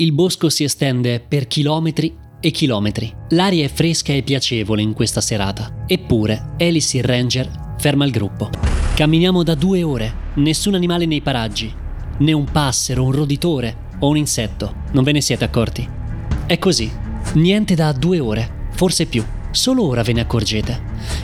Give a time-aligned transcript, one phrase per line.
[0.00, 3.12] il bosco si estende per chilometri e chilometri.
[3.30, 5.84] L'aria è fresca e piacevole in questa serata.
[5.86, 8.48] Eppure, Alice il Ranger ferma il gruppo.
[8.94, 11.70] Camminiamo da due ore, nessun animale nei paraggi,
[12.18, 14.74] né un passero, un roditore o un insetto.
[14.92, 15.86] Non ve ne siete accorti?
[16.46, 16.90] È così.
[17.34, 19.22] Niente da due ore, forse più.
[19.50, 20.82] Solo ora ve ne accorgete.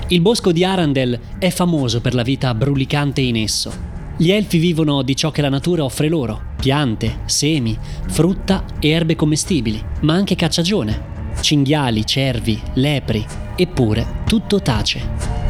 [0.08, 3.72] Il bosco di Arandel è famoso per la vita brulicante in esso.
[4.18, 7.78] Gli elfi vivono di ciò che la natura offre loro, piante, semi,
[8.08, 13.24] frutta e erbe commestibili, ma anche cacciagione, cinghiali, cervi, lepri,
[13.54, 15.00] eppure tutto tace.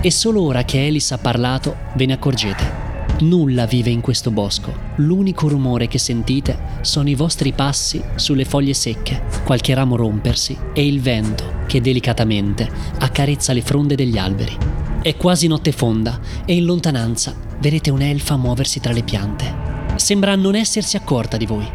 [0.02, 2.84] E solo ora che Alice ha parlato ve ne accorgete.
[3.20, 4.74] Nulla vive in questo bosco.
[4.96, 10.86] L'unico rumore che sentite sono i vostri passi sulle foglie secche, qualche ramo rompersi e
[10.86, 14.54] il vento che delicatamente accarezza le fronde degli alberi.
[15.00, 19.65] È quasi notte fonda e in lontananza vedete un'elfa muoversi tra le piante.
[19.96, 21.66] Sembra non essersi accorta di voi.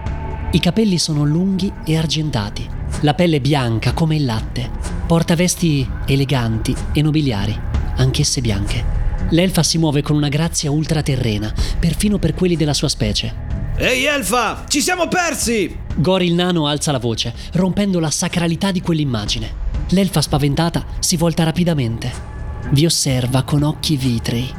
[0.51, 2.67] I capelli sono lunghi e argentati,
[3.01, 4.69] la pelle bianca come il latte,
[5.07, 7.57] porta vesti eleganti e nobiliari,
[7.97, 8.99] anch'esse bianche.
[9.29, 13.33] L'elfa si muove con una grazia ultraterrena, perfino per quelli della sua specie.
[13.77, 15.77] Ehi Elfa, ci siamo persi!
[15.95, 19.69] Gori il nano alza la voce, rompendo la sacralità di quell'immagine.
[19.89, 22.11] L'elfa spaventata si volta rapidamente.
[22.71, 24.49] Vi osserva con occhi vitrei.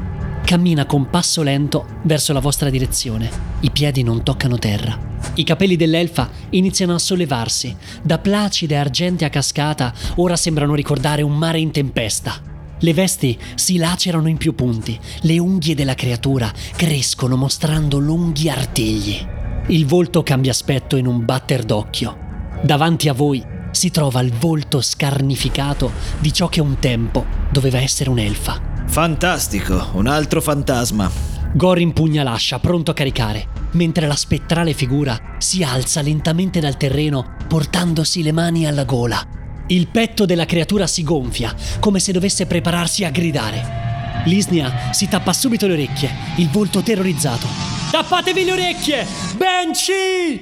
[0.43, 3.52] Cammina con passo lento verso la vostra direzione.
[3.63, 5.11] I piedi non toccano terra.
[5.35, 7.73] I capelli dell'elfa iniziano a sollevarsi.
[8.01, 12.41] Da placida e argentea cascata ora sembrano ricordare un mare in tempesta.
[12.77, 19.25] Le vesti si lacerano in più punti, le unghie della creatura crescono mostrando lunghi artigli.
[19.67, 22.17] Il volto cambia aspetto in un batter d'occhio.
[22.61, 25.89] Davanti a voi si trova il volto scarnificato
[26.19, 28.61] di ciò che un tempo doveva essere un'elfa.
[28.87, 31.09] Fantastico, un altro fantasma.
[31.55, 37.35] Gor impugna l'ascia, pronto a caricare, mentre la spettrale figura si alza lentamente dal terreno
[37.47, 43.05] portandosi le mani alla gola il petto della creatura si gonfia, come se dovesse prepararsi
[43.05, 43.81] a gridare.
[44.25, 47.47] Lisnia si tappa subito le orecchie, il volto terrorizzato.
[47.91, 49.07] Tappatevi le orecchie!
[49.37, 50.39] Banshee!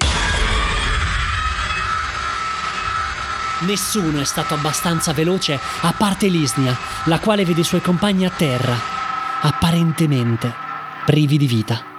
[3.59, 6.75] Nessuno è stato abbastanza veloce a parte Lisnia,
[7.06, 8.75] la quale vede i suoi compagni a terra,
[9.41, 10.51] apparentemente
[11.06, 11.91] privi di vita.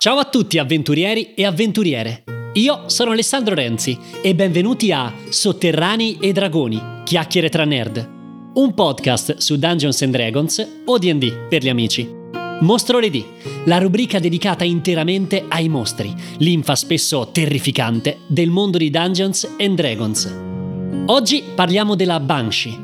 [0.00, 2.24] Ciao a tutti avventurieri e avventuriere.
[2.54, 8.08] Io sono Alessandro Renzi e benvenuti a Sotterranei e Dragoni, chiacchiere tra nerd.
[8.54, 12.10] Un podcast su Dungeons and Dragons o D&D per gli amici.
[12.60, 13.22] Mostrone D,
[13.66, 20.34] la rubrica dedicata interamente ai mostri, l'infa spesso terrificante del mondo di Dungeons and Dragons.
[21.08, 22.74] Oggi parliamo della Banshee,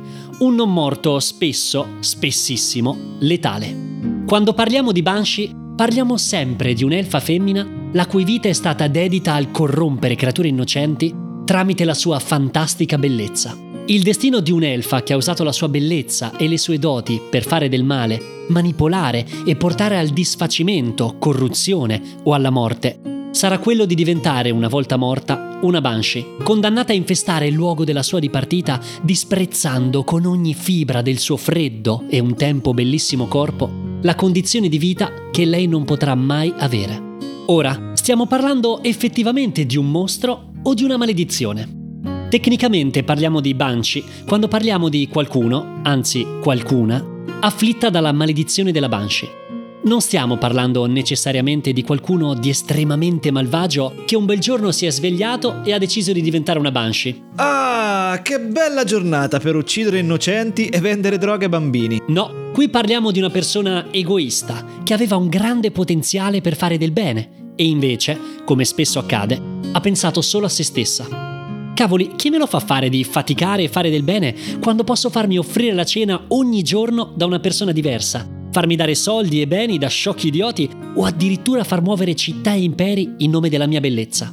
[0.40, 4.24] un non morto spesso, spessissimo, letale.
[4.26, 9.34] Quando parliamo di Banshee, parliamo sempre di un'elfa femmina la cui vita è stata dedita
[9.34, 11.14] al corrompere creature innocenti
[11.44, 13.56] tramite la sua fantastica bellezza.
[13.86, 17.44] Il destino di un'elfa che ha usato la sua bellezza e le sue doti per
[17.44, 23.94] fare del male, manipolare e portare al disfacimento, corruzione o alla morte, sarà quello di
[23.94, 30.04] diventare, una volta morta, una Banshee, condannata a infestare il luogo della sua dipartita, disprezzando
[30.04, 35.12] con ogni fibra del suo freddo e un tempo bellissimo corpo la condizione di vita
[35.30, 37.14] che lei non potrà mai avere.
[37.46, 41.84] Ora, stiamo parlando effettivamente di un mostro o di una maledizione?
[42.28, 47.04] Tecnicamente parliamo di Banshee quando parliamo di qualcuno, anzi qualcuna,
[47.40, 49.45] afflitta dalla maledizione della Banshee.
[49.86, 54.90] Non stiamo parlando necessariamente di qualcuno di estremamente malvagio che un bel giorno si è
[54.90, 57.26] svegliato e ha deciso di diventare una Banshee.
[57.36, 62.02] Ah, che bella giornata per uccidere innocenti e vendere droga ai bambini.
[62.08, 66.90] No, qui parliamo di una persona egoista che aveva un grande potenziale per fare del
[66.90, 71.72] bene e invece, come spesso accade, ha pensato solo a se stessa.
[71.74, 75.38] Cavoli, chi me lo fa fare di faticare e fare del bene quando posso farmi
[75.38, 78.35] offrire la cena ogni giorno da una persona diversa?
[78.56, 83.16] Farmi dare soldi e beni da sciocchi idioti o addirittura far muovere città e imperi
[83.18, 84.32] in nome della mia bellezza?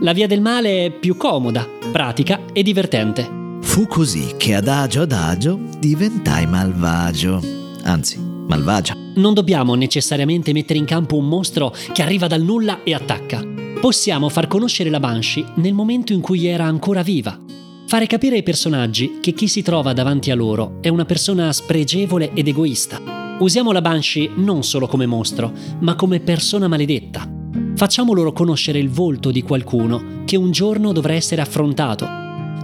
[0.00, 3.58] La via del male è più comoda, pratica e divertente.
[3.60, 7.40] Fu così che adagio adagio diventai malvagio.
[7.84, 8.96] Anzi, malvagia.
[9.14, 13.46] Non dobbiamo necessariamente mettere in campo un mostro che arriva dal nulla e attacca.
[13.80, 17.38] Possiamo far conoscere la Banshee nel momento in cui era ancora viva.
[17.86, 22.32] Fare capire ai personaggi che chi si trova davanti a loro è una persona spregevole
[22.34, 23.21] ed egoista.
[23.42, 27.28] Usiamo la Banshee non solo come mostro, ma come persona maledetta.
[27.74, 32.06] Facciamo loro conoscere il volto di qualcuno che un giorno dovrà essere affrontato,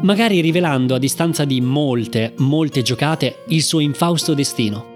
[0.02, 4.92] magari rivelando a distanza di molte, molte giocate il suo infausto destino.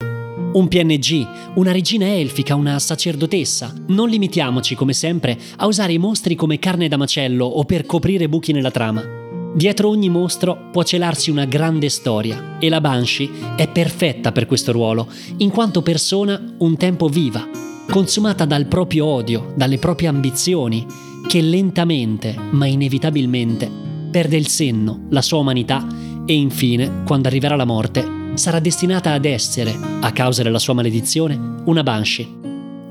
[0.52, 3.74] un PNG, una regina elfica, una sacerdotessa.
[3.88, 8.28] Non limitiamoci, come sempre, a usare i mostri come carne da macello o per coprire
[8.28, 9.21] buchi nella trama.
[9.54, 14.72] Dietro ogni mostro può celarsi una grande storia e la Banshee è perfetta per questo
[14.72, 15.08] ruolo,
[15.38, 17.46] in quanto persona un tempo viva,
[17.90, 20.86] consumata dal proprio odio, dalle proprie ambizioni,
[21.26, 23.70] che lentamente, ma inevitabilmente,
[24.10, 25.86] perde il senno, la sua umanità
[26.24, 31.38] e infine, quando arriverà la morte, sarà destinata ad essere, a causa della sua maledizione,
[31.66, 32.41] una Banshee.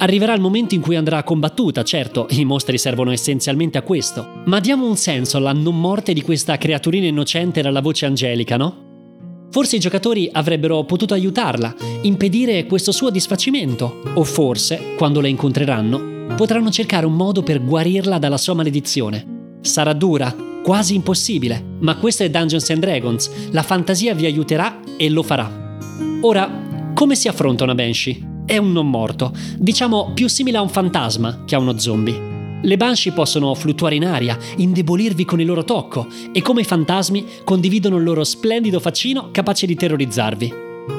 [0.01, 4.59] Arriverà il momento in cui andrà combattuta, certo, i mostri servono essenzialmente a questo, ma
[4.59, 9.47] diamo un senso alla non morte di questa creaturina innocente dalla voce angelica, no?
[9.51, 16.33] Forse i giocatori avrebbero potuto aiutarla, impedire questo suo disfacimento, o forse, quando la incontreranno,
[16.35, 19.59] potranno cercare un modo per guarirla dalla sua maledizione.
[19.61, 25.09] Sarà dura, quasi impossibile, ma questo è Dungeons and Dragons, la fantasia vi aiuterà e
[25.11, 25.77] lo farà.
[26.21, 28.29] Ora, come si affronta una Banshee?
[28.51, 32.59] È un non morto, diciamo più simile a un fantasma che a uno zombie.
[32.61, 37.25] Le Banshee possono fluttuare in aria, indebolirvi con il loro tocco e come i fantasmi
[37.45, 40.53] condividono il loro splendido faccino capace di terrorizzarvi.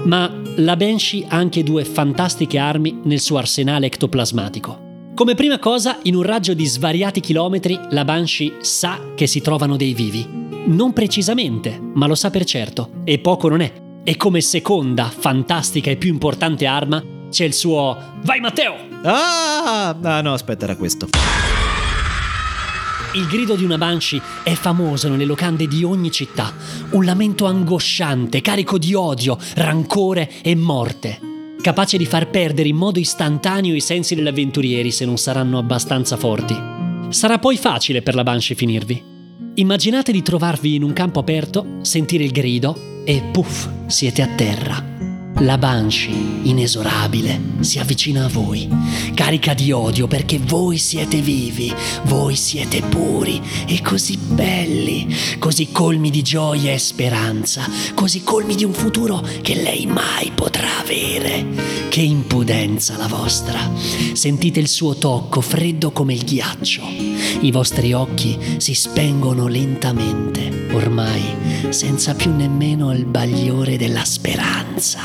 [0.07, 5.11] Ma la Banshee ha anche due fantastiche armi nel suo arsenale ectoplasmatico.
[5.15, 9.77] Come prima cosa, in un raggio di svariati chilometri, la Banshee sa che si trovano
[9.77, 10.27] dei vivi.
[10.69, 13.71] Non precisamente, ma lo sa per certo, e poco non è.
[14.05, 18.77] E come seconda, fantastica e più importante arma, c'è il suo Vai Matteo!
[19.03, 21.09] Ah, ah no, aspetta, era questo.
[23.15, 26.53] Il grido di una Banshee è famoso nelle locande di ogni città,
[26.91, 31.31] un lamento angosciante, carico di odio, rancore e morte
[31.63, 36.17] capace di far perdere in modo istantaneo i sensi degli avventurieri se non saranno abbastanza
[36.17, 36.55] forti.
[37.09, 39.01] Sarà poi facile per la Banshee finirvi.
[39.55, 44.92] Immaginate di trovarvi in un campo aperto, sentire il grido e puff, siete a terra.
[45.41, 48.69] La Banshee, inesorabile, si avvicina a voi,
[49.15, 51.73] carica di odio perché voi siete vivi,
[52.05, 58.65] voi siete puri e così belli, così colmi di gioia e speranza, così colmi di
[58.65, 61.81] un futuro che lei mai potrà avere.
[61.89, 63.59] Che impudenza la vostra!
[64.13, 66.83] Sentite il suo tocco freddo come il ghiaccio.
[67.41, 71.23] I vostri occhi si spengono lentamente, ormai
[71.69, 75.01] senza più nemmeno il bagliore della speranza.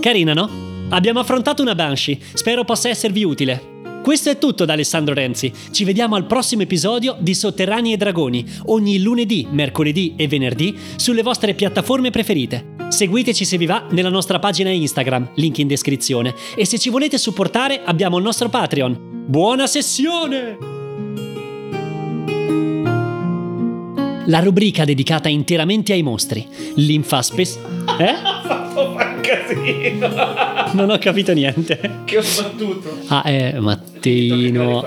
[0.00, 0.62] Carina, no?
[0.90, 3.72] Abbiamo affrontato una Banshee, spero possa esservi utile.
[4.02, 5.50] Questo è tutto da Alessandro Renzi.
[5.70, 11.22] Ci vediamo al prossimo episodio di Sotterranei e Dragoni, ogni lunedì, mercoledì e venerdì sulle
[11.22, 12.72] vostre piattaforme preferite.
[12.88, 16.34] Seguiteci se vi va nella nostra pagina Instagram, link in descrizione.
[16.54, 19.24] E se ci volete supportare abbiamo il nostro Patreon.
[19.26, 20.72] Buona sessione!
[24.26, 26.46] La rubrica dedicata interamente ai mostri.
[26.76, 27.58] L'Infaspes.
[27.98, 28.14] Eh?
[29.24, 30.72] casino.
[30.74, 32.02] Non ho capito niente.
[32.04, 32.98] Che ho sbattuto.
[33.06, 34.84] Ah, eh, Mattino.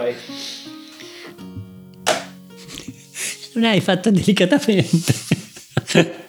[3.54, 5.14] Non hai fatto delicatamente.